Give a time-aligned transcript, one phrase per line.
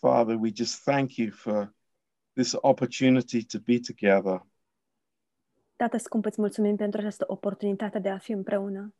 [0.00, 1.74] Father, we just thank you for
[2.34, 4.46] this opportunity to be together.
[5.76, 8.94] Tată scump, îți mulțumim pentru această oportunitate de a fi împreună.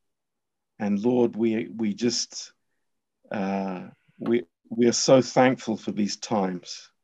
[0.76, 2.56] And Lord, we, we just,
[3.22, 3.86] uh,
[4.16, 6.94] we, we are so thankful for these times.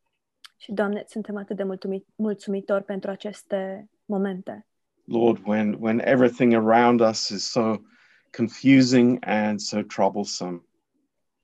[0.56, 4.66] Și, Doamne, suntem atât de mulțumit, mulțumitori pentru aceste momente.
[5.04, 7.74] Lord, when, when everything around us is so
[8.36, 10.60] confusing and so troublesome.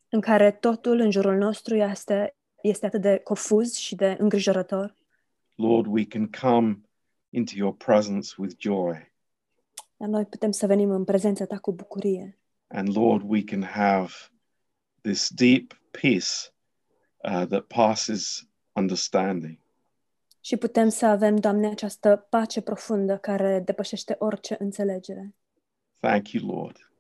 [0.09, 4.96] în care totul în jurul nostru este, este atât de confuz și de îngrijorător.
[5.55, 6.80] Lord, we can come
[7.30, 9.12] into your presence with joy.
[9.96, 12.38] Dar noi putem să venim în prezența ta cu bucurie.
[12.66, 14.12] And Lord, we can have
[15.01, 16.52] this deep peace
[17.16, 19.59] uh, that passes understanding.
[20.40, 25.34] Și putem să avem, Doamne, această pace profundă care depășește orice înțelegere.
[25.98, 26.92] Thank you, Lord.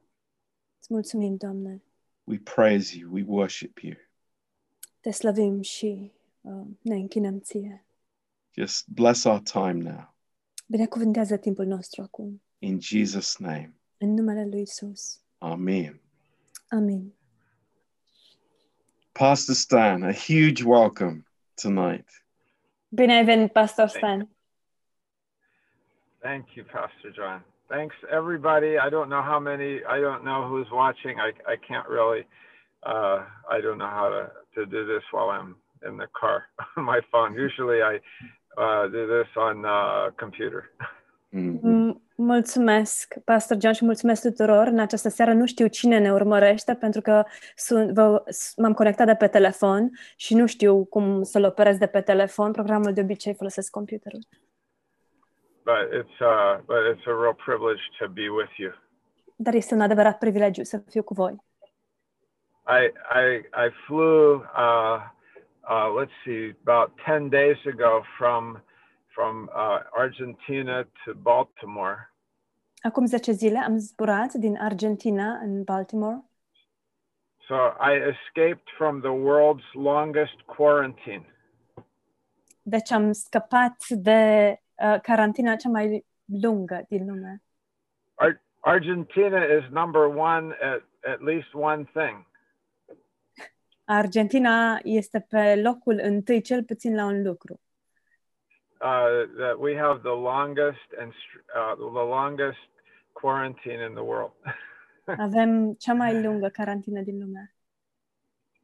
[0.78, 1.82] Îți mulțumim, Doamne.
[2.24, 3.12] We praise you.
[3.12, 3.94] We worship you.
[5.02, 7.84] Te slăvim și uh, ne închinăm ție.
[8.54, 10.14] Just bless our time now.
[10.66, 12.42] Binecuvântează timpul nostru acum.
[12.58, 13.74] In Jesus' name.
[13.98, 15.20] În numele lui Isus.
[15.38, 16.00] Amen.
[16.68, 17.14] Amin.
[19.12, 21.24] Pastor Stan, a huge welcome
[21.62, 22.24] tonight.
[22.88, 24.28] Bine ai venit, Pastor Stan.
[26.18, 27.44] Thank you, Pastor John.
[27.68, 28.78] Thanks, everybody.
[28.78, 31.18] I don't know how many, I don't know who's watching.
[31.18, 32.26] I, I can't really,
[32.82, 33.18] uh,
[33.56, 35.50] I don't know how to, to do this while I'm
[35.88, 36.38] in the car
[36.76, 37.30] on my phone.
[37.46, 37.94] Usually I
[38.62, 40.62] uh, do this on uh, computer.
[41.34, 42.02] Mm.
[42.16, 44.66] Mulțumesc, Pastor John, și mulțumesc tuturor.
[44.66, 47.24] În această seară nu știu cine ne urmărește, pentru că
[47.56, 48.22] sunt, vă,
[48.56, 52.52] m-am conectat de pe telefon și nu știu cum să-l operez de pe telefon.
[52.52, 54.20] Programul de obicei folosesc computerul.
[55.64, 58.72] But it's, uh, but it's a real privilege to be with you.
[59.36, 61.34] Dar este un adevărat privilegiu să fiu cu voi.
[62.66, 65.00] I, I, I flew, uh,
[65.68, 68.60] uh, let's see, about 10 days ago from,
[69.14, 72.08] from uh, Argentina to Baltimore.
[72.84, 76.24] Acum 10 zile am zburat din Argentina în Baltimore.
[77.48, 81.26] So I escaped from the world's longest quarantine.
[82.62, 86.04] Deci am scăpat de uh, carantina cea mai
[86.42, 87.42] lungă din lume.
[88.14, 90.82] Ar- Argentina is number one at
[91.12, 92.26] at least one thing.
[93.84, 97.60] Argentina este pe locul întâi cel puțin la un lucru.
[98.80, 102.68] Uh, that we have the longest and str- uh, the longest
[103.12, 104.32] quarantine in the world.
[105.26, 107.54] Avem cea mai lungă carantină din lume.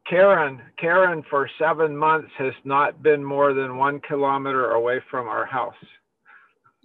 [0.02, 5.46] Karen, Karen, for seven months has not been more than one kilometer away from our
[5.46, 5.86] house.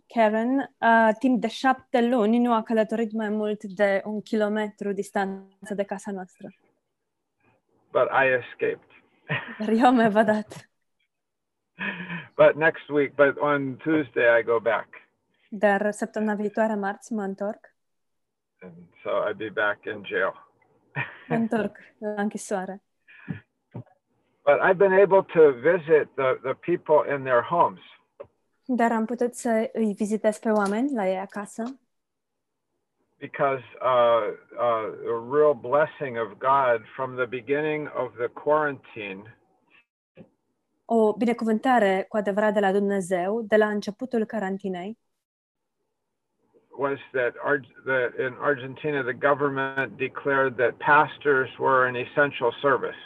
[0.08, 5.74] Karen, uh, timp de șapte luni, nu a călătorit mai mult de un kilometru distanță
[5.76, 6.48] de casa noastră.
[7.94, 8.92] But I escaped.
[9.60, 10.70] Dar eu am evadat.
[12.36, 14.88] but next week, but on Tuesday I go back,
[15.50, 17.72] Dar săptămâna viitoare, marți, mă întorc.
[18.62, 18.74] and
[19.04, 20.34] so I'd be back in jail.
[21.28, 22.84] Mă întorc la închisoare.
[24.46, 27.82] but I've been able to visit the, the people in their homes.
[28.66, 31.64] Dar am putut să îi vizitez pe oameni la ei acasă.
[33.28, 34.24] Because uh,
[34.68, 39.24] uh, a real blessing of God from the beginning of the quarantine
[40.86, 44.98] O binecuvântare cu adevărat de la Dumnezeu, de la începutul carantinei,
[46.78, 53.02] was that, Ar- that in Argentina the government declared that pastors were an essential service.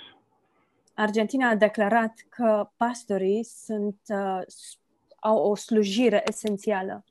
[0.93, 4.41] Argentina a declarat că pastorii sunt, uh,
[5.19, 7.03] au o slujire esențială.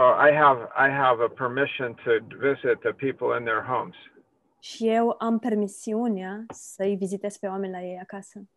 [0.00, 3.94] So I have I have a permission to visit the people in their homes.
[4.60, 8.48] Și eu am permisiunea să-i vizitez pe oameni la ei acasă.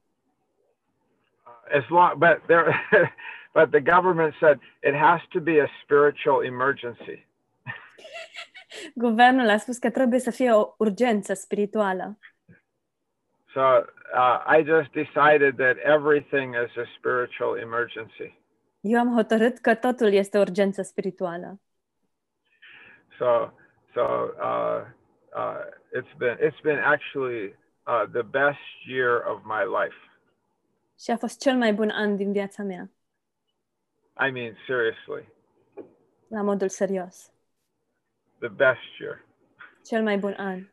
[1.73, 2.81] As long, but there,
[3.57, 7.27] but the government said it has to be a spiritual emergency.
[9.05, 12.17] Guvernul a spus că trebuie să fie o urgență spirituală.
[13.53, 18.42] So uh, I just decided that everything is a spiritual emergency.
[18.85, 21.59] Eu am hotărât că totul este urgență spirituală.
[23.17, 23.51] So
[23.93, 24.85] so uh,
[25.35, 25.61] uh,
[25.95, 27.55] it's been it's been actually
[27.87, 29.95] uh, the best year of my life.
[30.99, 32.89] Și a fost cel mai bun an din viața mea,
[34.27, 35.33] I mean seriously,
[36.27, 37.31] la modul serios.
[38.39, 39.21] the best year.
[39.85, 40.69] Cel mai bun an.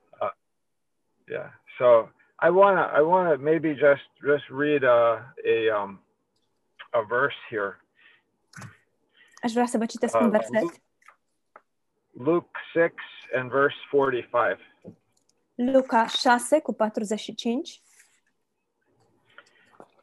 [1.28, 1.50] Yeah.
[1.78, 2.08] So
[2.38, 6.00] I wanna I wanna maybe just just read a a um
[6.92, 7.76] a verse here.
[9.42, 10.62] Aș vrea să vă citesc Uh, un verset.
[10.62, 10.80] Luke-
[12.12, 12.94] Luke six
[13.34, 14.58] and verse forty five.
[15.54, 17.80] Luca 6 cu 45.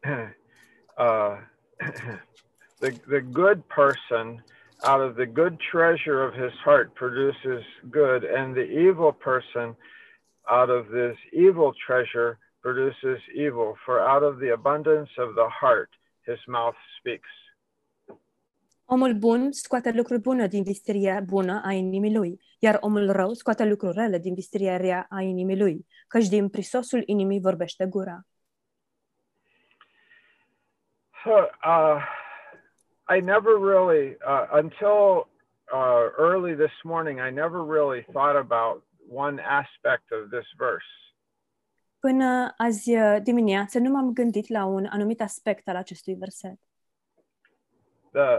[0.97, 1.37] uh,
[2.79, 4.43] the, the good person
[4.83, 9.75] out of the good treasure of his heart produces good, and the evil person
[10.49, 13.75] out of this evil treasure produces evil.
[13.85, 15.89] For out of the abundance of the heart,
[16.25, 17.29] his mouth speaks.
[18.89, 23.65] Omul bun scoate lucruri bune din visteria bună a inimii lui, iar omul rău scoate
[23.65, 28.19] lucruri rele din visteria rea a inimii lui, căci din prisosul inimii vorbește gura.
[31.23, 31.31] So,
[31.65, 32.01] uh,
[33.17, 35.27] I never really, uh, until
[35.73, 40.91] uh, early this morning, I never really thought about one aspect of this verse.
[41.99, 46.59] Până azi uh, dimineață nu m-am gândit la un anumit aspect al acestui verset.
[48.17, 48.29] The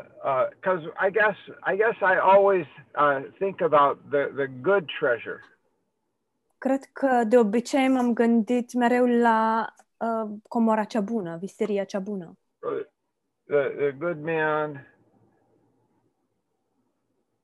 [0.54, 5.40] because I guess I guess I always uh, think about the the good treasure.
[6.58, 9.66] Cred că de obicei m-am gândit mereu la
[9.96, 12.38] uh, comora cea bună, visteria cea bună.
[13.48, 14.84] the, the good man,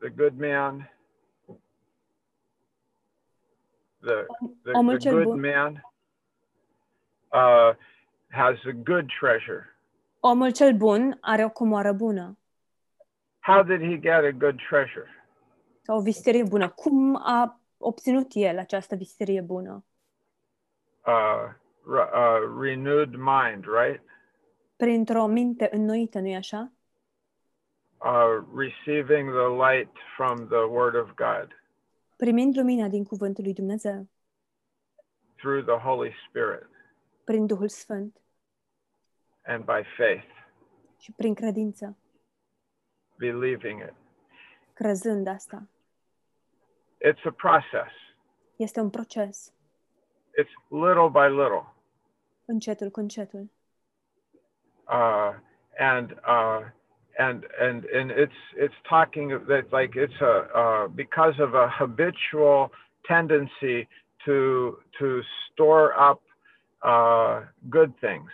[0.01, 0.89] the good man,
[4.03, 4.27] the,
[4.65, 5.41] the, the good bun.
[5.41, 5.83] man
[7.33, 7.73] uh,
[8.31, 9.74] has a good treasure.
[10.27, 12.39] Omul cel bun are o comoară bună
[13.41, 15.09] How did he get a good treasure?
[15.83, 16.69] sau o visterie bună.
[16.69, 19.85] Cum a obținut el această visterie bună?
[21.07, 21.55] Uh,
[21.87, 24.03] re- uh, renewed mind, right?
[24.77, 26.73] Printr-o minte înnoită, nu-i așa?
[27.99, 31.49] Uh, receiving the light from the Word of God
[32.17, 34.09] Primind lumina din cuvântul lui Dumnezeu,
[35.37, 36.69] through the Holy Spirit
[37.25, 38.24] prin Duhul Sfânt
[39.47, 40.25] and by faith,
[40.99, 41.97] și prin credință,
[43.17, 43.95] believing it.
[44.75, 45.69] crezând asta.
[47.09, 47.93] It's a process.
[48.57, 49.53] Este un proces,
[50.41, 51.65] It's little by little.
[52.45, 53.51] încetul cu încetul.
[54.89, 55.35] uh,
[55.79, 56.61] and uh,
[57.19, 62.71] and and and it's it's talking that like it's a uh, because of a habitual
[63.03, 63.89] tendency
[64.25, 65.21] to to
[65.51, 66.21] store up
[66.83, 68.31] uh, good things.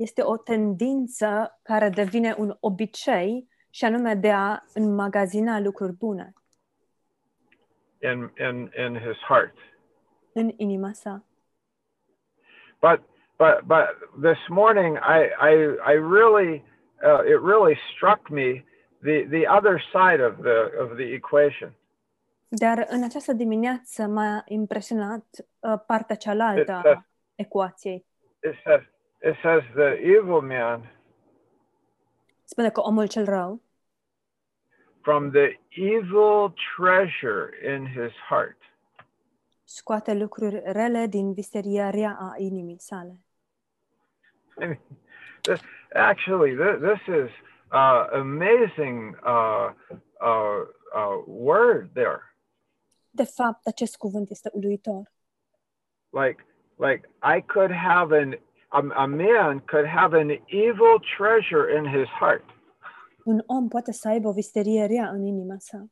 [0.00, 6.32] Este o tendință care devine un obicei și anume de a înmagazina lucruri bune
[8.02, 9.54] in in in his heart.
[10.32, 11.24] în inima sa.
[12.80, 13.00] But
[13.36, 13.86] but but
[14.22, 15.20] this morning I
[15.50, 15.54] I
[15.92, 16.64] I really
[17.02, 18.64] uh, it really struck me
[19.02, 21.72] the the other side of the of the equation.
[22.48, 25.24] Dar în această dimineață m-a impresionat
[25.60, 28.06] uh, partea cealaltă It says- a ecuației.
[28.42, 28.82] It says
[29.22, 30.90] it says the evil man
[32.44, 33.62] Spune că omul cel rău,
[35.00, 38.56] from the evil treasure in his heart.
[39.64, 43.20] scoate lucruri rele din visteria rea a inimii sale.
[44.60, 44.80] I mean,
[45.42, 45.60] this,
[45.94, 47.30] actually, this, this is
[47.72, 49.72] uh, amazing uh,
[50.20, 50.64] uh,
[50.94, 52.34] uh, word there.
[53.10, 55.12] De fapt, acest cuvânt este uluitor.
[56.10, 56.46] Like,
[56.76, 58.38] like I could have an
[58.72, 62.44] a, a man could have an evil treasure in his heart.
[63.24, 65.86] Un om poate să aibă o visterie rea în inima sa.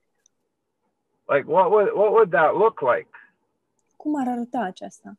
[1.26, 3.08] Like, what would what would that look like?
[3.96, 5.18] Cum ar arăta aceasta?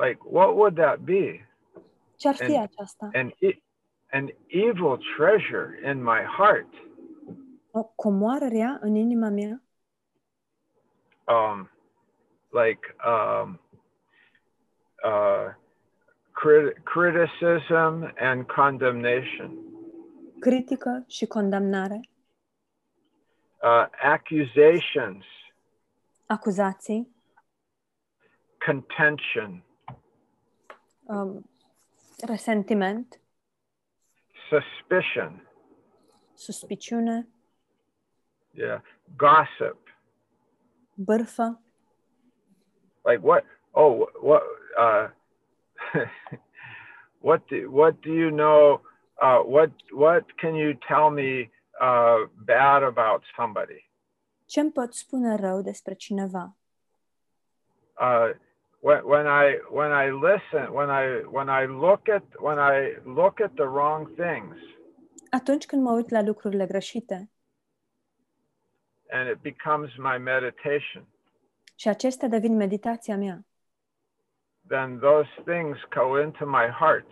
[0.00, 1.48] Like, what would that be?
[2.16, 3.08] Ce ar fi And- aceasta?
[3.12, 3.30] An
[4.10, 6.68] an evil treasure in my heart.
[7.70, 9.62] O comoară rea în inima mea?
[11.24, 11.70] um,
[12.50, 13.60] like um,
[15.04, 15.54] uh,
[16.42, 19.58] crit- criticism and condemnation,
[20.40, 22.00] Critică și condamnare,
[23.62, 25.24] uh, accusations,
[26.26, 27.14] acuzații,
[28.66, 29.64] contention,
[31.02, 31.50] um,
[32.26, 33.20] resentiment,
[34.48, 35.48] suspicion,
[36.34, 37.28] suspiciune,
[38.50, 38.80] yeah,
[39.16, 39.78] gossip.
[40.94, 41.60] bârfă.
[43.04, 43.44] Like what?
[43.70, 44.42] Oh, what?
[44.76, 45.10] Uh,
[47.28, 48.80] what do what do you know?
[49.22, 53.90] Uh, what what can you tell me uh, bad about somebody?
[54.46, 56.56] Ce îmi pot spune rău despre cineva?
[58.00, 58.28] uh,
[58.80, 63.40] when, when I when I listen, when I when I look at when I look
[63.40, 64.56] at the wrong things,
[65.30, 67.30] Atunci când mă uit la lucrurile greșite
[69.10, 71.06] and it becomes my meditation,
[71.74, 73.44] și acestea devin meditația mea,
[74.72, 77.06] then those things go into my heart,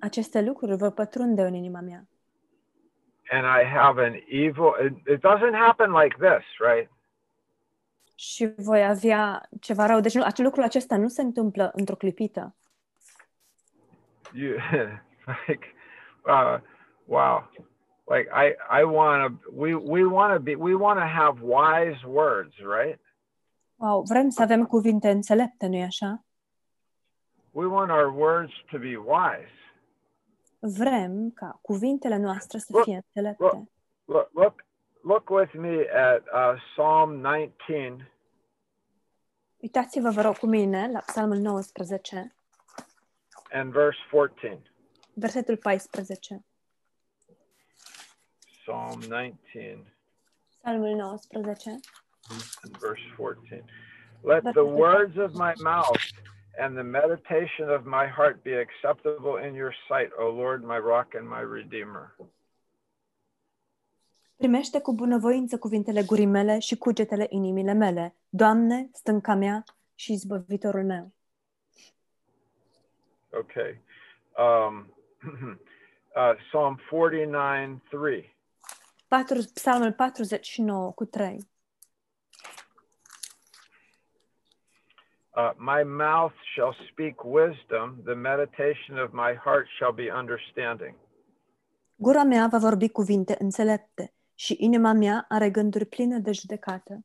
[0.00, 2.06] aceste lucruri vor pătrunde în inima mea.
[3.30, 4.74] and I have an evil.
[4.86, 6.90] It, it doesn't happen like this, right?
[8.14, 10.00] Și voi avea ceva rău.
[10.00, 12.54] Deci nu, acel lucru acesta nu se întâmplă într-o clipită.
[14.32, 14.56] you
[15.46, 15.74] like
[16.26, 16.58] uh
[17.04, 17.50] wow
[18.04, 22.06] like i i want to we we want to be we want to have wise
[22.06, 23.00] words right
[23.78, 26.24] Wow, vrem să avem cuvinte înțelepte, nu-i așa?
[27.58, 29.54] We want our words to be wise
[30.60, 33.44] Vrem ca cuvintele noastre să Look, fie înțelepte.
[33.44, 33.68] look.
[34.04, 34.64] look look
[35.02, 38.10] look with me at uh psalm 19
[39.56, 42.34] Uitați-vă, vă rog, cu mine la Psalmul 19,
[43.52, 44.62] and verse 14
[45.14, 46.44] versetul 14.
[48.62, 49.94] psalm 19
[50.62, 51.80] Psalmul 19.
[52.62, 53.64] and verse 14
[54.22, 56.00] let the words of my mouth
[56.58, 61.14] and the meditation of my heart be acceptable in your sight o lord my rock
[61.14, 62.16] and my redeemer
[64.36, 68.14] Primește cu bunăvoință cuvintele gurii mele și cugetele inimile mele.
[68.28, 71.12] Doamne, stânca mea și izbăvitorul meu.
[73.30, 73.80] Okay.
[74.36, 74.94] Um,
[76.16, 78.36] uh, Psalm 49 3.
[79.08, 81.38] Patru, Psalmul 49 cu 3.
[85.36, 90.94] Uh, my mouth shall speak wisdom, the meditation of my heart shall be understanding.
[91.96, 97.04] Gura mea va vorbi cuvinte înțelepte și inima mea are gânduri pline de judecată.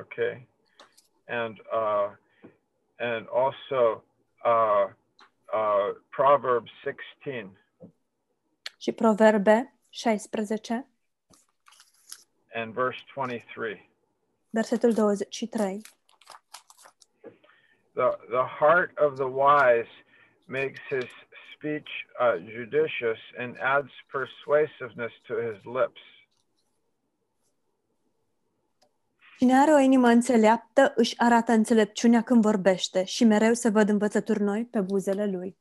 [0.00, 0.48] Okay.
[1.26, 2.10] And uh,
[2.98, 4.04] and also
[4.44, 4.86] uh,
[5.52, 7.50] uh, Proverbs 16
[8.78, 10.86] Și Proverbe 16,
[12.52, 13.90] and verse 23.
[14.50, 15.82] versetul 23.
[17.94, 19.92] The, the heart of the wise
[20.48, 21.04] makes his
[21.54, 21.88] speech
[22.20, 26.00] uh, judicious and adds persuasiveness to his lips.
[29.38, 34.42] Cine are o inimă înțeleaptă își arată înțelepciunea când vorbește și mereu se văd învățături
[34.42, 35.56] noi pe buzele lui.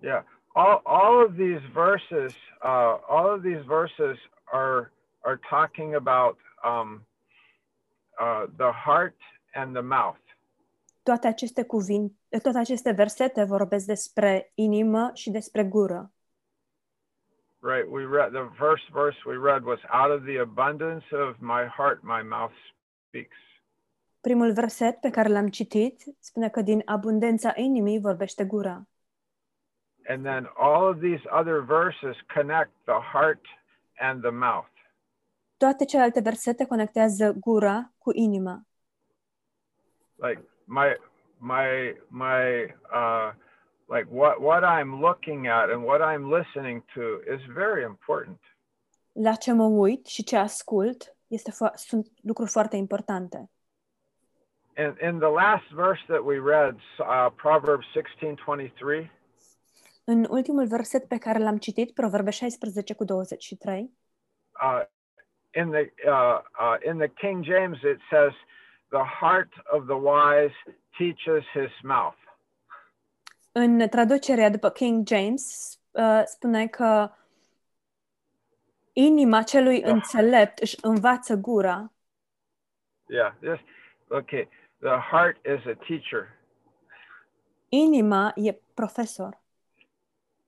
[0.00, 0.22] Yeah,
[0.54, 7.06] all, all of these verses, uh, all of these verses are are talking about um,
[8.18, 9.16] uh, the heart
[9.52, 10.20] and the mouth.
[11.02, 16.12] Toate aceste cuvinte, toate aceste versete vorbesc despre inimă și despre gură.
[17.62, 17.86] Right?
[17.90, 22.02] We read the first verse we read was out of the abundance of my heart,
[22.02, 22.54] my mouth
[23.06, 23.36] speaks.
[24.20, 28.88] Primul verset pe care l-am citit spune că din abundența inimii vorbește gura.
[30.08, 33.44] And then all of these other verses connect the heart
[33.98, 34.68] and the mouth.
[35.56, 38.62] Toate celelalte versete conectează gura cu inima.
[40.20, 40.96] Like my
[41.38, 43.32] my my uh
[43.88, 47.00] like what what I'm looking at and what I'm listening to
[47.34, 48.40] is very important.
[49.12, 53.50] La ce mă uit și ce ascult este fo- sunt lucruri foarte importante.
[54.76, 59.10] And in the last verse that we read, uh, Proverbs 16:23,
[60.04, 63.90] În ultimul verset pe care l-am citit, Proverbe 16 cu 23,
[64.62, 64.82] uh,
[65.54, 68.32] in the uh, uh, in the King James it says,
[68.90, 70.54] "The heart of the wise
[70.98, 72.18] teaches his mouth."
[73.52, 77.10] în traducerea după King James uh, spune că
[78.92, 79.90] inima celui Da.
[79.90, 81.92] înțelept își învață gura.
[83.06, 83.62] Yeah, just
[84.08, 84.48] okay.
[84.78, 86.38] The heart is a teacher,
[87.68, 89.38] Inima e profesor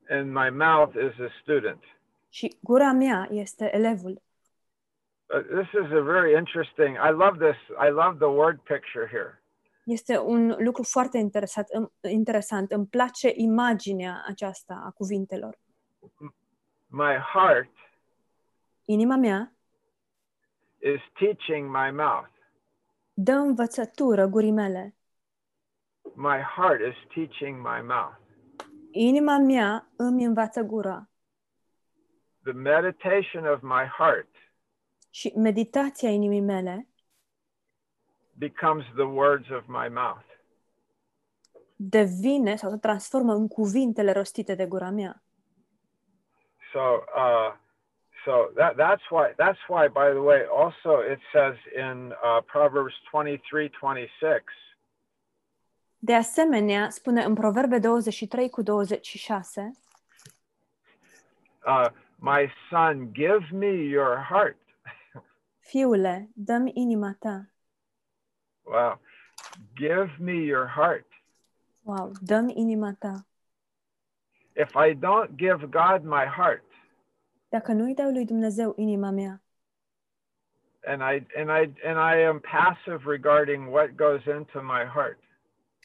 [0.08, 1.84] and my mouth is a student.
[2.28, 4.22] și gura mea este elevul.
[5.34, 6.96] Uh, this is a very interesting.
[6.98, 7.56] I love this.
[7.78, 9.42] I love the word picture here.
[9.84, 12.70] Este un lucru foarte interesat, îm- interesant.
[12.72, 15.58] Îmi place imaginea aceasta a cuvintelor.
[16.86, 17.70] My heart
[18.84, 19.52] Inima mea
[20.78, 22.30] is teaching my mouth.
[23.14, 24.94] dă învățătură gurii mele.
[26.14, 28.16] My heart is teaching my mouth.
[28.90, 31.08] Inima mea îmi învață gura
[32.42, 34.28] The meditation of my heart
[35.14, 36.86] și meditația inimii mele
[38.38, 40.24] becomes the words of my mouth.
[41.76, 45.22] devine sau se transformă în cuvintele rostite de gura mea.
[46.72, 46.78] So,
[47.16, 47.52] uh,
[48.24, 49.88] so that that's why that's why.
[49.88, 54.42] By the way, also it says in uh, Proverbs twenty three twenty six.
[55.98, 59.70] De asemenea, spune în Proverbe 23 cu 26,
[61.66, 64.56] Uh, my son, give me your heart.
[65.62, 67.46] Fiule, dă-mi inima ta.
[68.62, 69.00] Wow,
[69.74, 71.06] give me your heart.
[71.82, 73.26] Wow, dă-mi inima ta.
[74.56, 76.64] If I don't give God my heart,
[77.48, 79.42] Dacă nu-i dau lui Dumnezeu inima mea
[80.84, 85.18] and I and I and I am passive regarding what goes into my heart,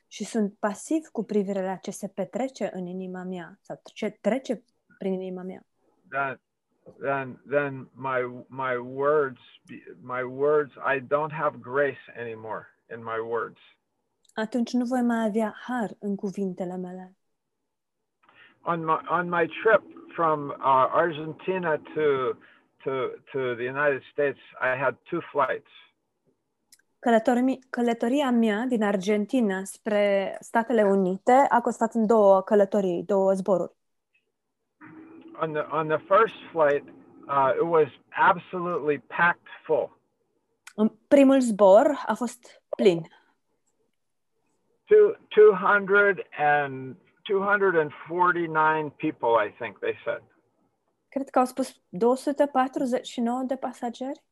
[0.08, 4.64] și sunt pasiv cu privire la ce se petrece în inima mea sau ce trece
[4.98, 5.66] prin inima mea,
[6.10, 6.40] then
[7.00, 13.20] then then my my words be- my words I don't have grace anymore in my
[13.30, 13.60] words.
[14.34, 17.16] atunci nu voi mai avea har în cuvintele mele.
[18.62, 19.84] On my on my trip
[20.16, 22.34] from uh, Argentina to
[22.84, 22.92] to
[23.32, 25.70] to the United States, I had two flights.
[27.00, 33.76] Călătoria, călătoria mea din Argentina spre Statele Unite a constat în două călătorii, două zboruri.
[35.40, 36.84] On the on the first flight,
[37.28, 39.98] uh, it was absolutely packed full.
[40.76, 43.02] În primul zbor a fost plin.
[44.86, 50.22] Two, 200 and 249 people, I think they said.
[51.10, 54.24] Cred că au spus 249 de pasageri.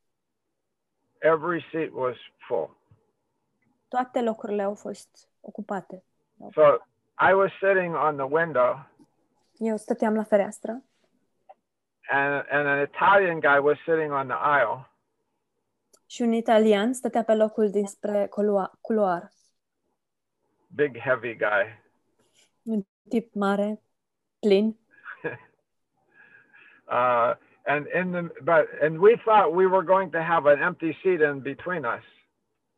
[1.17, 2.15] Every seat was
[2.47, 2.77] full.
[3.87, 6.03] Toate locurile au fost ocupate.
[6.53, 6.77] So
[7.29, 8.85] I was sitting on the window,
[9.57, 10.83] Eu stăteam la fereastră
[12.11, 14.89] and, and an Italian guy was sitting on the aisle,
[16.07, 18.27] și un italian stătea pe locul dinspre
[18.81, 19.31] culoar,
[20.67, 21.83] big, heavy guy.
[22.63, 23.79] Un tip mare,
[24.39, 24.75] plin.
[26.87, 27.33] Uh,
[27.65, 31.19] and in the but and we thought we were going to have an empty seat
[31.21, 32.03] in between us,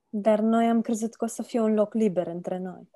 [0.09, 2.89] Dar noi am crezut că o să fie un loc liber între noi.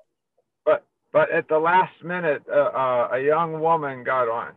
[0.64, 4.54] but but at the last minute, uh, uh, a young woman got on,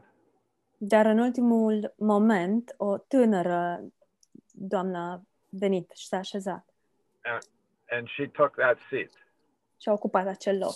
[0.88, 3.82] Dar în ultimul moment, o tânără
[4.52, 6.66] doamnă a venit și s-a așezat
[7.90, 9.10] and she took that seat.
[9.82, 10.76] și a ocupat acel loc.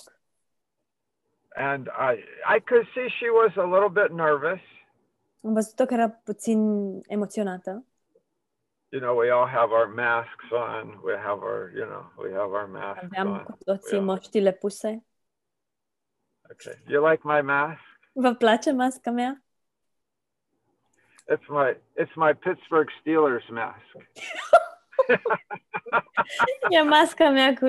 [1.55, 2.13] And I
[2.55, 4.59] I could see she was a little bit nervous.
[5.43, 6.59] Am văzut-o că era puțin
[7.07, 7.85] emoționată.
[8.89, 10.99] You know, we all have our masks on.
[11.03, 13.43] We have our, you know, we have our masks Aveam on.
[13.43, 14.05] cu toții Yeah.
[14.05, 15.05] măștile puse.
[16.51, 16.83] Okay.
[16.87, 17.81] You like my mask?
[18.13, 19.43] Vă place masca mea?
[21.29, 23.95] It's my it's my Pittsburgh Steelers mask.
[26.69, 27.65] E masca mea cu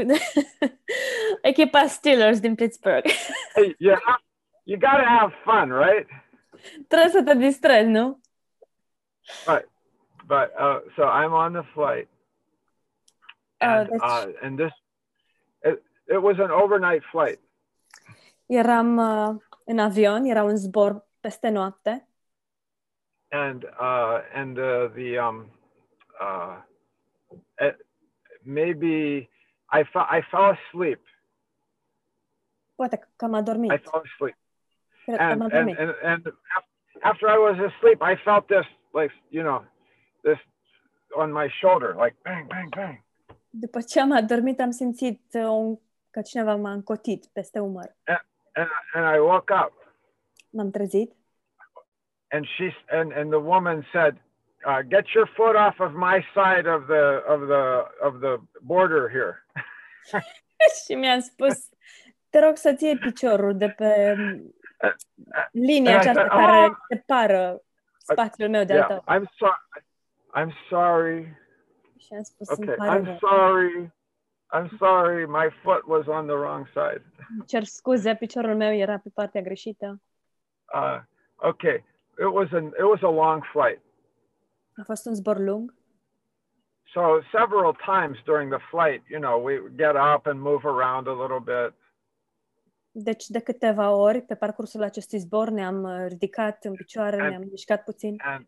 [1.42, 3.04] echipa Steelers din Pittsburgh.
[3.54, 4.22] hey, you have,
[4.64, 6.06] you got to have fun, right?
[6.88, 8.20] Trebuie să te distrezi, nu?
[9.46, 9.68] But
[10.26, 12.08] but uh, so I'm on the flight,
[13.60, 14.72] Uh, and deci uh, and this
[15.62, 17.40] it, it was an overnight flight,
[18.46, 22.08] eram uh, în avion, era un zbor peste noapte
[23.30, 25.50] and uh, and uh, the um
[26.20, 26.56] uh,
[28.44, 29.28] maybe
[29.70, 31.00] I fell I fell asleep.
[32.74, 34.36] Poate că am I fell asleep.
[35.04, 36.34] Cred că am and and, and and
[37.02, 39.64] after I was asleep, I felt this like you know,
[40.22, 40.38] this
[41.16, 43.04] on my shoulder, like bang, bang, bang.
[43.50, 45.78] După ce am adormit, am simțit uh, un,
[46.10, 47.96] că cineva m-a încotit peste umăr.
[48.52, 49.80] And and I woke up,
[50.50, 51.12] M-am trezit
[52.30, 54.16] and she and and the woman said,
[54.64, 57.64] uh, "Get your foot off of my side of the of the
[58.00, 59.44] of the border here."
[60.86, 61.68] și mi-a spus,
[62.30, 64.16] te rog să-ți iei piciorul de pe
[65.52, 67.62] linia I aceasta said, care "Oh!" separă
[67.98, 69.04] spațiul meu de al tău.
[69.16, 69.84] I'm sorry.
[70.36, 71.38] I'm sorry.
[71.98, 73.92] Și am spus, Okay, I'm sorry.
[74.52, 75.26] I'm sorry.
[75.26, 77.02] My foot was on the wrong side.
[77.46, 80.02] Cer scuze, piciorul meu era pe partea greșită.
[80.74, 81.00] Uh,
[81.36, 81.84] okay,
[82.20, 83.80] it was an it was a long flight.
[84.76, 85.74] A fost un zbor lung.
[86.92, 91.12] So several times during the flight, you know, we get up and move around a
[91.22, 91.74] little bit.
[92.90, 97.42] Deci de câteva ori pe parcursul acestui zbor ne-am uh, ridicat în picioare, And- ne-am
[97.50, 98.46] mișcat puțin and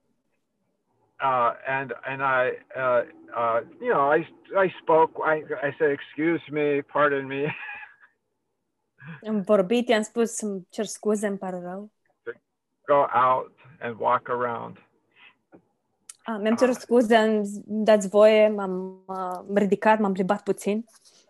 [1.23, 3.03] uh, and and I, uh,
[3.37, 4.21] uh, you know, I
[4.65, 5.13] I spoke.
[5.35, 7.55] I I said, "Excuse me, pardon me."
[9.29, 11.91] am vorbit, i-am spus îmi cer scuze, îmi pare rău.
[12.87, 14.79] Go out and walk around.
[16.25, 20.85] A, mi-am cerut scuze, am z- îmi dați voie, m-am uh, ridicat, m-am plimbat puțin,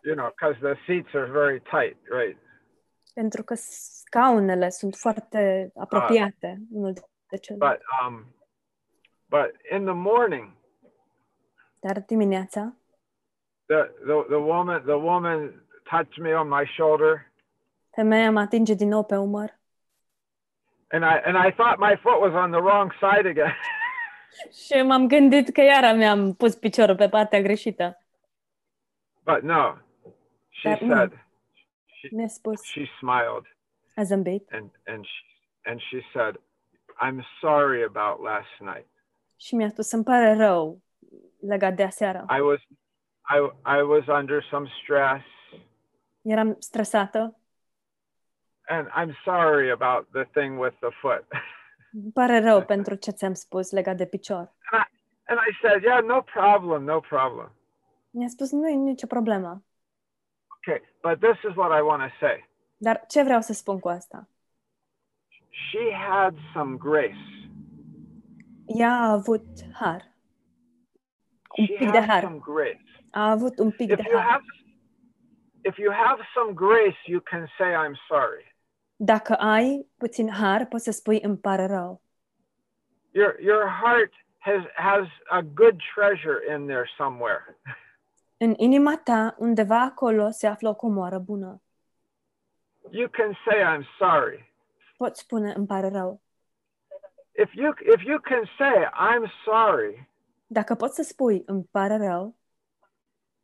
[0.04, 2.38] You know, because the seats are very tight, right?
[3.14, 6.92] pentru că scaunele sunt foarte apropiate unul
[7.28, 7.78] de celălalt.
[7.78, 8.24] But um,
[9.28, 10.52] but in the morning,
[11.80, 12.74] Dar dimineața,
[13.66, 17.32] the the the woman the woman touched me on my shoulder,
[17.90, 19.60] femeia mă atinge din nou pe umăr
[20.92, 23.55] and I and I thought my foot was on the wrong side again.
[24.66, 27.96] și m-am gândit că iară mi-am pus piciorul pe partea greșită.
[29.24, 29.74] but no,
[30.50, 30.94] she no.
[30.94, 31.11] said
[32.00, 33.44] she Mi-a spus, she smiled
[33.96, 35.22] a zâmbit and and she
[35.70, 36.35] and she said,
[37.00, 38.87] "I'm sorry about last night.
[39.37, 40.83] și mi-a spus, îmi pare rău
[41.40, 42.24] legat de aseară.
[42.37, 42.61] I was
[43.35, 43.38] I
[43.78, 45.24] I was under some stress
[46.22, 47.37] Eram stresată.
[48.72, 51.24] And I'm sorry about the thing with the foot.
[51.92, 54.52] Îmi pare rău pentru ce ți-am spus legat de picior.
[55.26, 57.52] And I said, Yeah, no problem, no problem.
[58.11, 59.64] Mi-a spus, nu e nicio problemă.
[60.56, 62.48] Okay, but this is what I want to say.
[62.76, 64.28] Dar ce vreau să spun cu asta?
[65.48, 67.24] She had some grace.
[68.66, 70.02] Ea a avut har.
[71.58, 72.22] Un She pic de had har.
[72.22, 72.82] some grace.
[73.11, 74.30] A avut un pic If de you har.
[74.30, 74.44] have
[75.64, 78.51] if you have some grace, you can say I'm sorry.
[79.04, 82.02] Dacă ai puțin har, poți să spui îmi pare rău.
[83.10, 87.58] Your your heart has has a good treasure in there somewhere.
[88.36, 91.62] În inima ta, undeva acolo, se află o comoară bună.
[92.90, 94.54] You can say I'm sorry.
[94.96, 96.20] Poți spune îmi pare rău.
[97.32, 100.08] If you if you can say I'm sorry,
[100.46, 102.36] Dacă poți să spui îmi pare rău,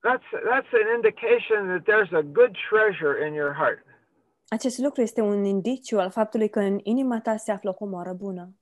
[0.09, 3.88] that's that's an indication that there's a good treasure in your heart.
[4.49, 8.13] Acest lucru este un indiciu al faptului că în inima ta se află o comoară
[8.13, 8.55] bună.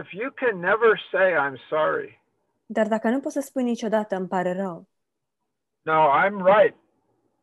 [0.00, 2.20] If you can never say I'm sorry,
[2.66, 4.88] Dar dacă nu poți să spui niciodată îmi pare rău,
[5.82, 6.76] no, I'm right.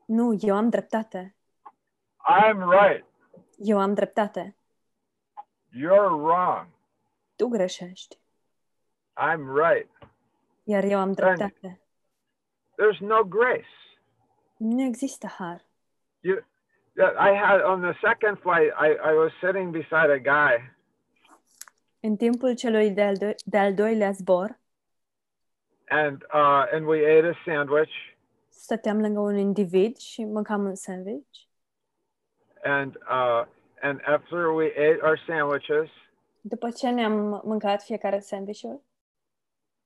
[0.06, 1.36] nu, eu am dreptate,
[2.30, 3.06] I'm right.
[3.58, 4.56] eu am dreptate,
[5.69, 6.67] You're wrong.
[7.36, 8.17] tu greșești,
[9.17, 9.89] I'm right.
[10.63, 11.82] iar eu am dreptate.
[12.82, 13.67] There's no grace.
[14.58, 15.62] Nu există har.
[16.19, 16.43] You,
[16.97, 18.69] I had on the second flight.
[18.77, 20.71] I, I was sitting beside a guy,
[21.99, 24.60] În timpul celui de-al, do- de-al doilea zbor,
[25.89, 27.91] and uh, and we ate a sandwich,
[28.49, 31.38] stăteam lângă un individ și mâncam un sandwich.
[32.63, 33.45] and uh,
[33.82, 35.89] and after we ate our sandwiches,
[36.41, 38.79] După ce ne-am mâncat fiecare sandwich-uri,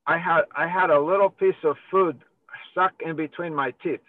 [0.06, 2.26] I had I had a little piece of food
[2.70, 4.06] stuck in between my teeth.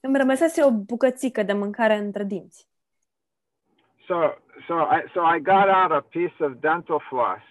[0.00, 2.68] Îmi rămăsese o bucățică de mâncare între dinți.
[4.06, 4.14] So
[4.66, 7.42] so I so I got out a piece of dental floss,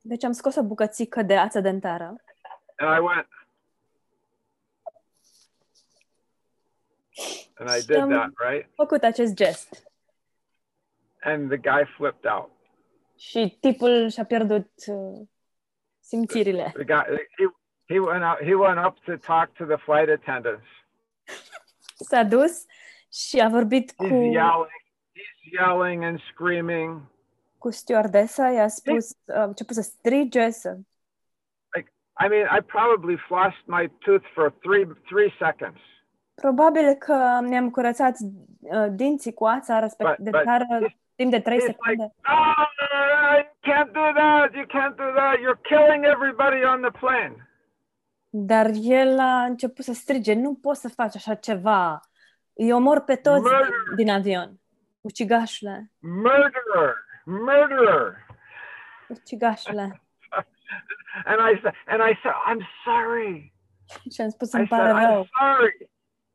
[0.00, 2.16] Deci am scos o bucățică de ață dentară
[2.76, 3.26] and I went,
[7.58, 9.82] and I did Um, that right, făcut acest gest.
[11.22, 12.50] and the guy flipped out.
[13.18, 15.20] Și tipul și-a pierdut uh,
[16.00, 16.70] simțirile.
[16.74, 17.04] The guy
[17.36, 17.44] he
[17.88, 20.66] he went out he went up to talk to the flight attendants.
[22.08, 22.64] S-a dus
[23.12, 24.82] și a vorbit He's cu, yelling,
[25.14, 27.00] he's yelling and screaming.
[27.58, 30.76] cu stewardesa, i-a spus, uh, a început să strige, să...
[32.24, 35.80] I mean, I probably flossed my tooth for three three seconds.
[36.34, 41.30] Probabil că mi-am curățat uh, dinții cu ața respect, But- de but tară it's- timp
[41.30, 42.14] de 3 It's like, secunde.
[42.34, 42.66] oh,
[43.36, 44.54] you can't do that.
[44.54, 45.34] You can't do that.
[45.44, 47.48] You're killing everybody on the plane.
[48.36, 52.00] Dar el a început să strige, nu poți să faci așa ceva.
[52.52, 53.66] Îi omor pe toți Murder!
[53.66, 54.60] din, din avion.
[55.00, 56.94] Ucigașule, Murderer,
[57.24, 58.26] murderer.
[59.08, 59.82] ucigașule.
[61.30, 63.52] And I said, and I said, I'm sorry.
[64.14, 65.90] Și am spus, I îmi said, pare I'm rău, sorry.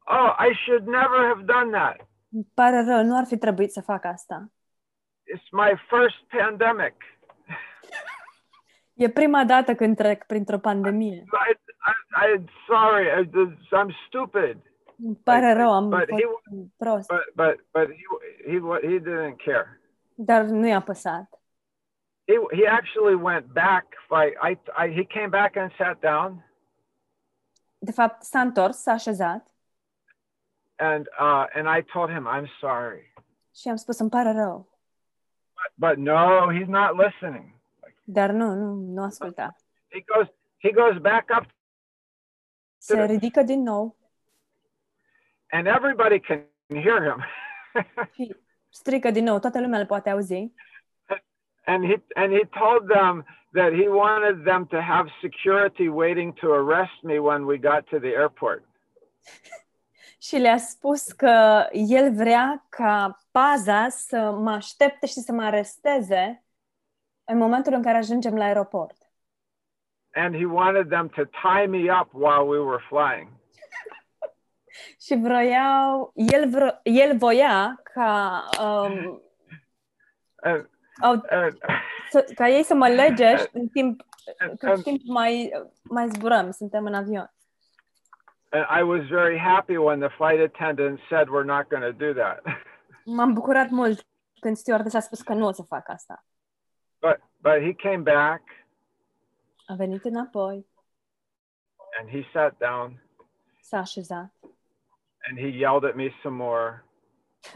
[0.06, 2.08] Oh, I should never have done that.
[2.32, 4.52] îmi pare rău, nu ar fi trebuit să fac asta.
[5.36, 6.96] It's my first pandemic.
[9.00, 11.24] E prima dată când trec printr-o pandemie.
[11.50, 13.06] I, I, I'm sorry.
[13.22, 13.30] I,
[13.78, 14.58] I'm stupid.
[15.04, 17.08] Îmi pare rău, am But he- fost prost.
[17.08, 18.04] But but but he
[18.52, 19.82] he wa- he didn't care.
[20.16, 21.42] Dar nu i-a păsat.
[22.28, 23.86] He he actually went back.
[24.10, 26.46] Like I, I he came back and sat down,
[27.78, 29.48] De fapt, s-a întors, s-a așezat
[30.76, 33.14] and uh and I told him I'm sorry.
[33.56, 34.68] și am spus, îmi pare rău.
[35.76, 37.58] But no, he's not listening.
[38.12, 39.56] Dar nu, nu, nu asculta.
[39.88, 41.46] He goes he goes back up,
[42.78, 43.98] Se ridică din nou
[45.52, 47.24] and everybody can hear him.
[48.16, 48.36] și
[48.70, 50.52] strică din nou, toată lumea îl poate auzi.
[51.66, 56.54] and he and he told them that he wanted them to have security waiting to
[56.54, 58.64] arrest me when we got to the airport.
[60.28, 66.44] Și le-a spus că el vrea ca paza să mă aștepte și să mă aresteze
[67.30, 68.96] în momentul în care ajungem la aeroport.
[70.14, 73.30] And he wanted them to tie me up while we were flying.
[75.06, 79.22] Și vroiau, el, vro, el voia ca, um,
[80.42, 80.70] And,
[81.02, 81.58] au, and,
[82.10, 84.02] să, ca ei să mă lege în timp,
[84.40, 85.52] and, în timp mai,
[85.84, 87.34] mai zburăm, suntem în avion.
[88.52, 92.14] and I was very happy when the flight attendant said we're not going to do
[92.14, 92.42] that.
[93.06, 94.06] M-am bucurat mult
[94.42, 96.26] când stewardesa a spus că nu o să fac asta.
[97.02, 98.42] But but he came back
[99.68, 100.66] A venit înapoi,
[102.00, 103.02] and he sat down
[103.62, 104.34] s-a așezat
[105.28, 106.84] and he yelled at me some more.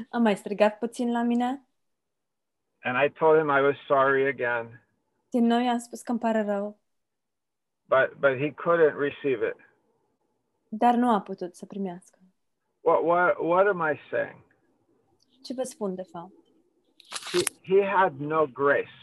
[0.10, 1.62] Am mai strigat puțin la mine.
[2.84, 4.82] And I told him I was sorry again,
[5.30, 6.78] Din nou i-am spus că îmi pare rău,
[7.86, 9.56] but but he couldn't receive it.
[10.70, 12.18] dar nu a putut să primească.
[12.82, 14.44] What what what am I saying?
[15.44, 16.32] Ce vă spun, de fapt?
[17.32, 17.40] He
[17.76, 19.03] he had no grace.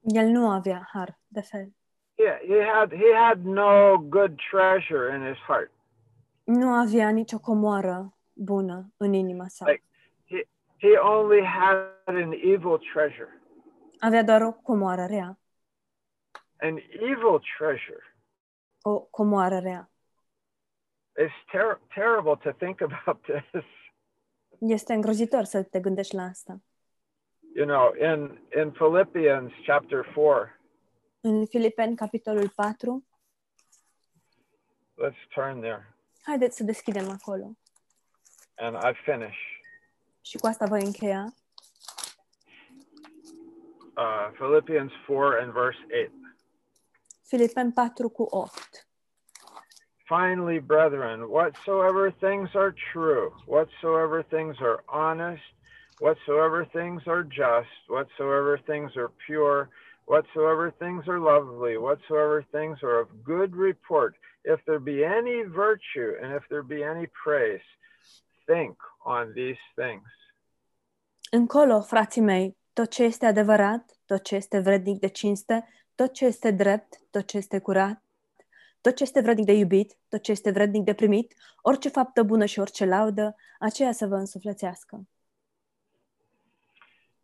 [0.00, 1.72] El nu avea har, de fel.
[2.16, 5.70] He, he had he had no good treasure in his heart.
[6.44, 9.64] Nu avea nicio comoară bună în inima sa.
[9.70, 9.84] Like
[10.24, 13.42] he he only had an evil treasure.
[13.98, 15.38] Avea doar o comoară rea.
[16.60, 18.16] An evil treasure.
[18.82, 19.90] O comoară rea.
[21.20, 23.64] It's ter- terrible to think about this.
[24.58, 26.60] Este îngrozitor să te gândești la asta.
[27.58, 30.48] You know, in in Philippians chapter 4,
[31.20, 33.04] În Filipeni, capitolul 4,
[35.02, 37.56] let's turn there haideți să deschidem acolo.
[38.54, 39.36] and I finish.
[40.20, 41.34] Și cu asta voi încheia.
[43.96, 46.10] Uh, Philippians 4 and verse 8.
[47.26, 48.52] Filipeni 4 cu 8.
[50.04, 55.52] Finally, brethren, whatsoever things are true, whatsoever things are honest,
[56.00, 59.68] whatsoever things are just, whatsoever things are pure,
[60.06, 66.10] whatsoever things are lovely, whatsoever things are of good report, if there be any virtue
[66.22, 67.66] and if there be any praise,
[68.46, 70.06] think on these things.
[71.30, 76.24] Încolo, frații mei, tot ce este adevărat, tot ce este vrednic de cinste, tot ce
[76.24, 78.02] este drept, tot ce este curat,
[78.80, 82.44] tot ce este vrednic de iubit, tot ce este vrednic de primit, orice faptă bună
[82.44, 85.06] și orice laudă, aceea să vă însuflețească.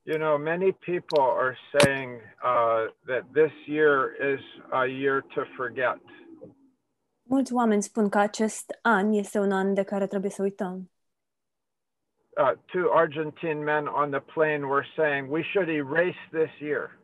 [0.07, 4.41] You know, many people are saying uh, that this year is
[4.73, 5.99] a year to forget.
[7.23, 10.91] Mulți oameni spun că acest an este un an de care trebuie să uităm.
[12.37, 16.99] Uh, two Argentine men on the plane were saying we should erase this year,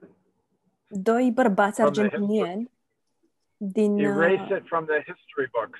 [0.93, 2.71] Doi bărbați argentinieni
[3.57, 5.79] din erase uh, it from the history books,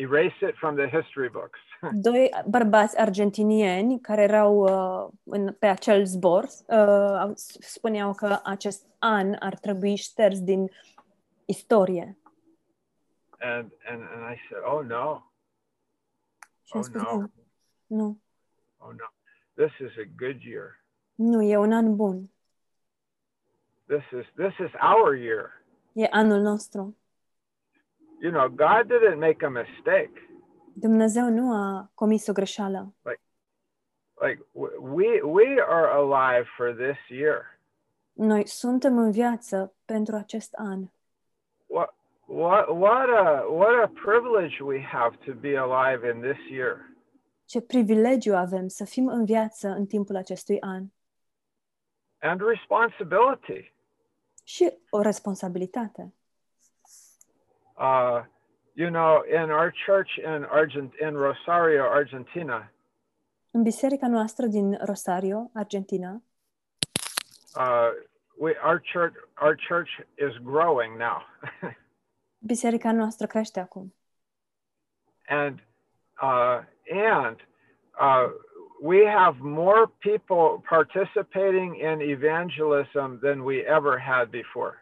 [0.00, 1.58] erase it from the history books.
[2.06, 6.76] doi bărbați argentinieni care erau uh, în, pe acel zbor uh,
[7.20, 10.70] au- spuneau că acest an ar trebui șters din
[11.44, 12.18] istorie.
[13.42, 15.22] and and and I said, oh no,
[16.62, 17.16] Și am Oh, spus, no.
[17.16, 17.30] nu,
[17.86, 18.20] nu,
[18.78, 19.06] oh no,
[19.66, 20.84] this is a good year.
[21.14, 22.30] nu, e un an bun.
[23.86, 25.62] This is this is our year.
[25.92, 26.96] E anul nostru.
[28.22, 30.12] You know, God didn't make a mistake.
[30.72, 32.94] Dumnezeu nu a comis o greșeală.
[34.22, 37.58] Like w- we we are alive for this year.
[38.12, 40.90] Noi suntem în viață pentru acest an.
[41.66, 41.94] What
[42.26, 46.88] what what a what a privilege we have to be alive in this year.
[47.44, 50.84] Ce privilegiu avem să fim în viață în timpul acestui an.
[52.20, 53.74] And responsibility.
[54.44, 56.14] Și o responsabilitate.
[57.80, 58.22] Uh,
[58.74, 62.70] you know, in our church in Argent in Rosario, Argentina,
[63.50, 66.22] În biserica noastră din Rosario, Argentina,
[67.56, 67.88] uh,
[68.38, 69.88] we our church our church
[70.18, 71.22] is growing now,
[72.52, 73.94] biserica noastră crește acum.
[75.28, 75.58] and
[76.22, 76.58] uh,
[76.90, 77.36] and
[78.00, 78.28] uh,
[78.82, 84.74] we have more people participating in evangelism than we ever had before.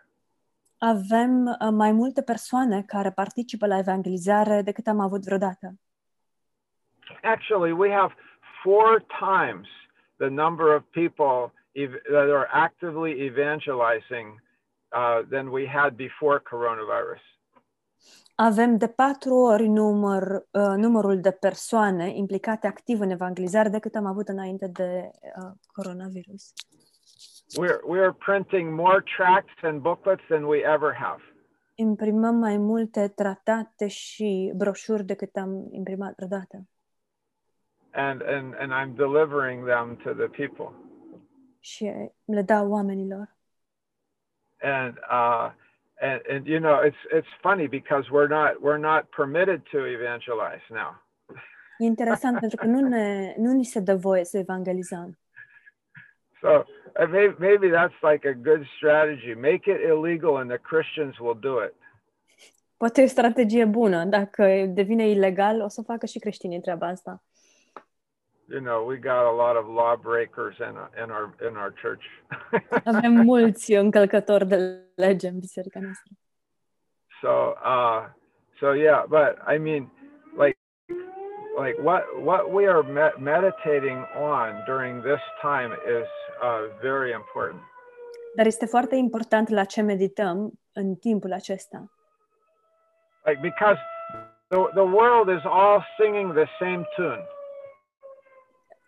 [0.78, 5.74] Avem uh, mai multe persoane care participă la evangelizare decât am avut vreodată.
[7.22, 8.14] Actually, we have
[8.62, 9.68] four times
[10.16, 14.42] the number of people ev- that are actively evangelizing
[14.92, 17.20] uh, than we had before coronavirus.
[18.34, 24.06] Avem de patru ori număr, uh, numărul de persoane implicate activ în evangelizare decât am
[24.06, 26.52] avut înainte de uh, coronavirus.
[27.56, 31.22] We're we're printing more tracts and booklets than we ever have.
[31.74, 36.68] Imprimăm mai multe tratate și broșuri decât am imprimat vreodată.
[37.98, 40.72] and and and I'm delivering them to the people.
[41.60, 43.36] Și le dau oamenilor.
[44.60, 45.50] And uh,
[46.00, 50.66] and and you know it's it's funny because we're not we're not permitted to evangelize
[50.70, 51.02] now.
[51.78, 55.18] E interesant pentru că nu, ne, nu ni se dă voie să evangelizăm.
[56.40, 56.64] So uh,
[57.06, 59.34] maybe maybe that's like a good strategy.
[59.34, 61.74] Make it illegal, and the Christians will do it.
[62.76, 64.04] Poate e o strategie bună.
[64.04, 67.22] Dacă devine ilegal, o să facă și creștinii treaba asta.
[68.50, 72.04] You know, we got a lot of lawbreakers in in our in our church.
[72.94, 74.56] Avem mulți încălcători de
[74.94, 76.12] lege în biserica noastră.
[77.20, 78.08] so uh,
[78.58, 79.90] so yeah, but I mean,
[81.58, 86.08] like like what what we are me- meditating on during this time is
[86.42, 87.60] uh, very important.
[88.36, 91.90] Dar este foarte important la ce medităm în timpul acesta.
[93.24, 93.78] Like because
[94.48, 97.26] the, the world is all singing the same tune.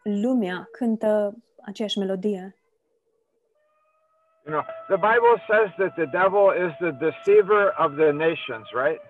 [0.02, 2.54] Lumea cântă aceeași melodie.
[4.46, 9.00] You know, the Bible says that the devil is the deceiver of the nations, right?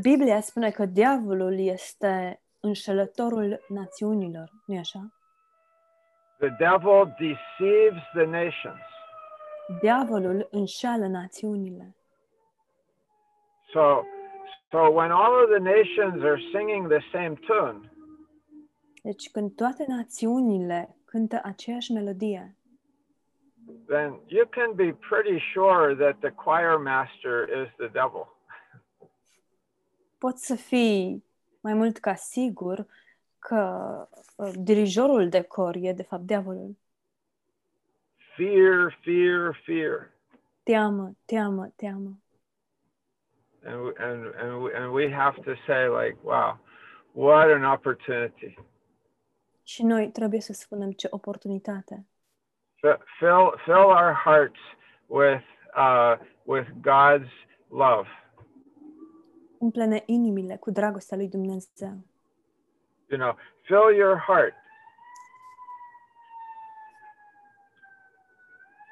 [0.00, 5.12] Biblia spune că diavolul este înșelătorul națiunilor, nu așa?
[6.38, 8.80] The devil deceives the nations.
[9.80, 11.96] Diavolul înșală națiunile.
[13.72, 14.02] So
[14.70, 17.92] so when all of the nations are singing the same tune,
[19.02, 22.56] Deci când toate națiunile cântă aceeași melodie,
[23.86, 28.26] then you can be pretty sure that the choir master is the devil.
[30.18, 31.24] poți să fii
[31.60, 32.86] mai mult ca sigur
[33.38, 33.62] că
[34.36, 36.76] uh, dirijorul de cor e de fapt diavolul.
[38.36, 40.10] Fear, fear, fear.
[40.62, 42.18] Teamă, teamă, teamă.
[43.64, 46.58] And we, and and we, and we have to say like, wow,
[47.12, 48.54] what an opportunity.
[49.62, 52.06] Și noi trebuie să spunem ce oportunitate.
[52.76, 54.58] F- Fill fill our hearts
[55.06, 55.44] with
[55.76, 57.30] uh, with God's
[57.68, 58.08] love.
[59.60, 61.98] Umple-ne inimile cu dragostea lui Dumnezeu.
[63.08, 64.54] You know, fill your heart.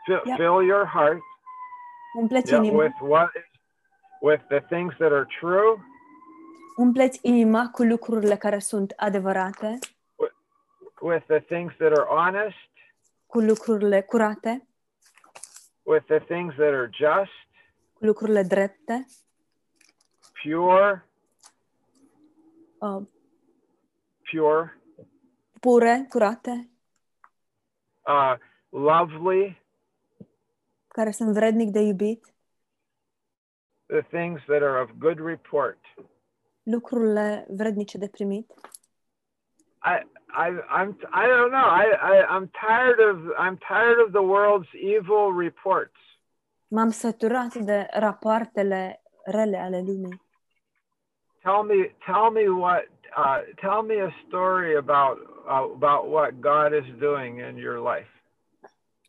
[0.05, 0.37] Fill, Yep.
[0.37, 1.21] fill your heart.
[2.19, 3.61] Umpleți yeah, inima, with what is,
[4.21, 5.77] with the things that are true,
[6.77, 9.79] umpleți inima cu lucrurile care sunt adevărate,
[11.01, 12.71] with the things that are honest,
[13.27, 14.67] cu lucrurile curate,
[15.83, 17.47] with the things that are just,
[17.93, 19.07] cu lucrurile drepte,
[20.43, 21.05] pure,
[22.79, 23.03] uh,
[24.31, 24.73] pure,
[25.61, 26.71] pure, curate,
[28.07, 28.37] uh,
[28.69, 29.63] lovely,
[30.89, 32.35] care sunt vrednic de iubit,
[33.87, 35.79] the things that are of good report.
[36.63, 38.51] lucrurile vrednice de primit.
[39.83, 40.03] I,
[40.45, 40.49] I,
[40.81, 41.69] I'm, I don't know.
[41.83, 45.97] I, I, I'm tired of, I'm tired of the world's evil reports.
[46.69, 50.21] M-am săturat de rapoartele rele ale lumii.
[51.49, 51.81] Tell me,
[52.13, 52.85] tell me what,
[53.17, 55.17] uh, tell me a story about,
[55.55, 58.11] uh, about what God is doing in your life.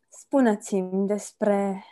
[0.08, 1.84] Spuneți-mi despre,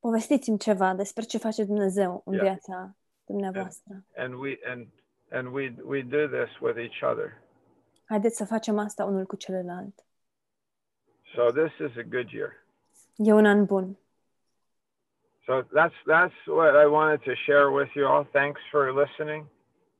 [0.00, 2.44] povestiți-mi ceva despre ce face Dumnezeu în Yeah.
[2.44, 4.04] viața dumneavoastră.
[4.16, 4.86] And we, and,
[5.30, 7.40] and we, we do this with each other.
[8.04, 10.04] Haideți să facem asta unul cu celălalt.
[11.34, 12.64] So this is a good year.
[13.16, 13.98] E un an bun.
[15.46, 18.24] So that's, that's what I wanted to share with you all.
[18.24, 19.46] Thanks for listening.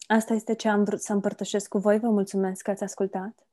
[0.06, 1.98] Asta este ce am vrut să împărtășesc cu voi.
[1.98, 3.46] Vă mulțumesc că ați ascultat.